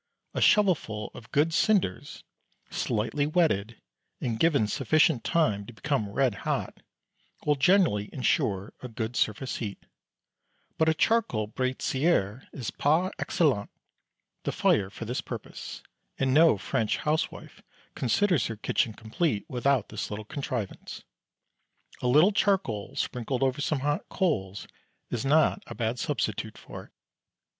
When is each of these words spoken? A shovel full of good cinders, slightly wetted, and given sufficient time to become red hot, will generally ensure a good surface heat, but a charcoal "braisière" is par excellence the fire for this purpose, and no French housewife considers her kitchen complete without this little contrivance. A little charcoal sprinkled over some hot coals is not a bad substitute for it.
A 0.33 0.41
shovel 0.41 0.73
full 0.73 1.11
of 1.13 1.31
good 1.31 1.53
cinders, 1.53 2.23
slightly 2.71 3.27
wetted, 3.27 3.79
and 4.19 4.39
given 4.39 4.65
sufficient 4.67 5.23
time 5.23 5.63
to 5.67 5.73
become 5.73 6.09
red 6.09 6.33
hot, 6.41 6.79
will 7.45 7.53
generally 7.53 8.09
ensure 8.11 8.73
a 8.81 8.87
good 8.87 9.15
surface 9.15 9.57
heat, 9.57 9.85
but 10.79 10.89
a 10.89 10.95
charcoal 10.95 11.49
"braisière" 11.49 12.47
is 12.51 12.71
par 12.71 13.13
excellence 13.19 13.69
the 14.41 14.51
fire 14.51 14.89
for 14.89 15.05
this 15.05 15.21
purpose, 15.21 15.83
and 16.17 16.33
no 16.33 16.57
French 16.57 16.97
housewife 16.97 17.61
considers 17.93 18.47
her 18.47 18.55
kitchen 18.55 18.93
complete 18.93 19.45
without 19.47 19.89
this 19.89 20.09
little 20.09 20.25
contrivance. 20.25 21.03
A 22.01 22.07
little 22.07 22.31
charcoal 22.31 22.95
sprinkled 22.95 23.43
over 23.43 23.61
some 23.61 23.81
hot 23.81 24.09
coals 24.09 24.67
is 25.11 25.23
not 25.23 25.61
a 25.67 25.75
bad 25.75 25.99
substitute 25.99 26.57
for 26.57 26.85
it. 26.85 26.91